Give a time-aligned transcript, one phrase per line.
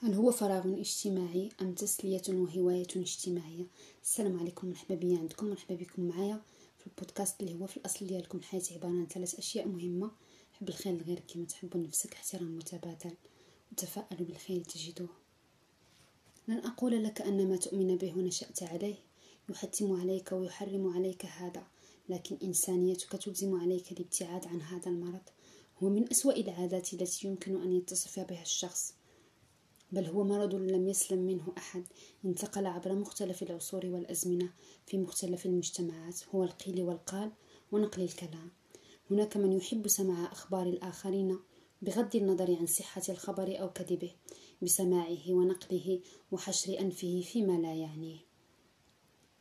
[0.00, 3.66] هل هو فراغ اجتماعي أم تسلية وهواية اجتماعية؟
[4.02, 6.42] السلام عليكم مرحبا بيا عندكم مرحبا بكم معايا
[6.78, 8.42] في البودكاست اللي هو في الأصل ديالكم.
[8.42, 10.10] حياتي عبارة عن ثلاث أشياء مهمة.
[10.52, 13.16] حب الخير لغيرك كما تحب نفسك احترام متبادل
[13.72, 15.08] وتفاءل بالخير تجدوه
[16.48, 18.96] لن أقول لك أن ما تؤمن به ونشأت عليه.
[19.48, 21.66] يحتم عليك ويحرم عليك هذا
[22.08, 25.28] لكن إنسانيتك تلزم عليك الابتعاد عن هذا المرض.
[25.82, 28.97] هو من أسوأ العادات التي يمكن أن يتصف بها الشخص.
[29.92, 31.84] بل هو مرض لم يسلم منه أحد.
[32.24, 34.52] انتقل عبر مختلف العصور والأزمنة
[34.86, 37.32] في مختلف المجتمعات هو القيل والقال
[37.72, 38.50] ونقل الكلام.
[39.10, 41.38] هناك من يحب سماع أخبار الآخرين
[41.82, 44.10] بغض النظر عن صحة الخبر أو كذبه
[44.62, 46.00] بسماعه ونقله
[46.32, 48.18] وحشر أنفه فيما لا يعنيه.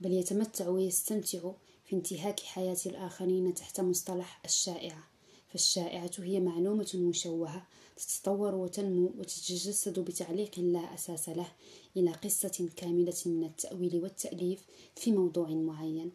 [0.00, 1.52] بل يتمتع ويستمتع
[1.84, 5.11] في انتهاك حياة الآخرين تحت مصطلح الشائعة.
[5.52, 7.66] فالشائعة هي معلومة مشوهة
[7.96, 11.48] تتطور وتنمو وتتجسد بتعليق لا أساس له
[11.96, 14.64] إلى قصة كاملة من التأويل والتأليف
[14.96, 16.10] في موضوع معين.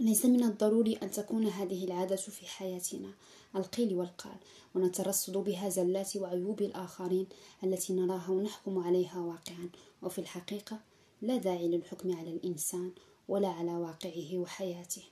[0.00, 3.14] ليس من الضروري أن تكون هذه العادة في حياتنا
[3.56, 4.36] القيل والقال
[4.74, 7.26] ونترصد بها زلات وعيوب الآخرين
[7.64, 9.68] التي نراها ونحكم عليها واقعا.
[10.02, 10.80] وفي الحقيقة
[11.22, 12.92] لا داعي للحكم على الإنسان
[13.28, 15.02] ولا على واقعه وحياته.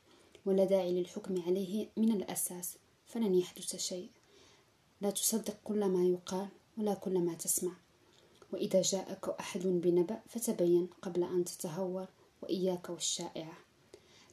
[0.47, 4.11] ولا داعي للحكم عليه من الأساس فلن يحدث شيء.
[5.01, 7.73] لا تصدق كل ما يقال ولا كل ما تسمع.
[8.53, 12.07] وإذا جاءك أحد بنبأ فتبين قبل أن تتهور
[12.43, 13.59] وإياك والشائعة.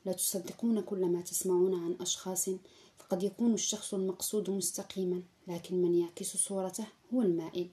[0.05, 2.49] لا تصدقون كل ما تسمعون عن أشخاص
[2.97, 7.69] فقد يكون الشخص المقصود مستقيما لكن من يعكس صورته هو المائل.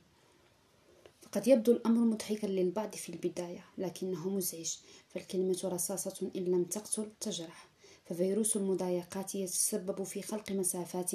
[1.33, 4.77] قد يبدو الأمر مضحكا للبعض في البداية لكنه مزعج
[5.09, 7.74] فالكلمة رصاصة إن لم تقتل تجرح.
[8.05, 11.13] ففيروس المضايقات يتسبب في خلق مسافات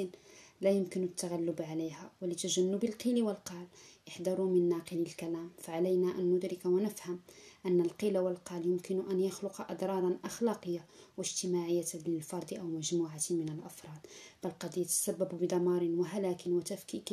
[0.61, 3.67] لا يمكن التغلب عليها ولتجنب القيل والقال.
[4.07, 7.19] احذروا من ناقل الكلام فعلينا أن ندرك ونفهم
[7.65, 10.85] أن القيل والقال يمكن أن يخلق أضرارا أخلاقية
[11.17, 13.99] واجتماعية للفرد أو مجموعة من الأفراد
[14.43, 17.11] بل قد يتسبب بدمار وهلاك وتفكيك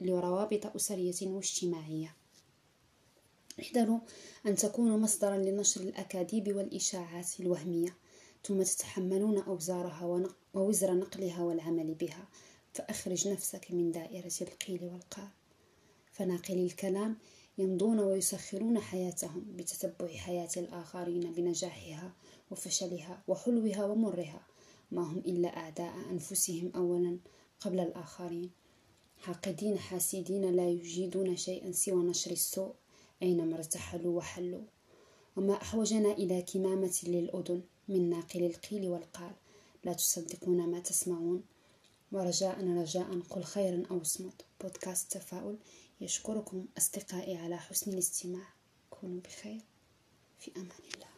[0.00, 2.14] لروابط أسرية واجتماعية.
[3.60, 3.98] احذروا
[4.46, 7.96] أن تكونوا مصدرا لنشر الأكاذيب والإشاعات الوهمية.
[8.46, 12.28] ثم تتحملون أوزارها ووزر نقلها والعمل بها
[12.72, 15.28] فأخرج نفسك من دائرة القيل والقال.
[16.12, 17.16] فناقلي الكلام
[17.58, 22.12] يمضون ويسخرون حياتهم بتتبع حياة الآخرين بنجاحها
[22.50, 24.46] وفشلها وحلوها ومرها.
[24.90, 27.18] ما هم إلا أعداء أنفسهم أولا
[27.60, 28.50] قبل الآخرين.
[29.18, 32.74] حاقدين حاسدين لا يجيدون شيئا سوى نشر السوء
[33.22, 34.62] أينما ارتحلوا وحلوا.
[35.36, 37.62] وما أحوجنا إلى كمامة للأذن.
[37.88, 39.32] من ناقل القيل والقال.
[39.84, 41.42] لا تصدقون ما تسمعون.
[42.12, 44.44] ورجاء رجاء قل خيرا أو اصمت.
[44.60, 45.56] بودكاست تفاؤل.
[46.00, 48.48] يشكركم أصدقائي على حسن الاستماع.
[48.90, 49.60] كونوا بخير.
[50.38, 51.13] في أمان الله.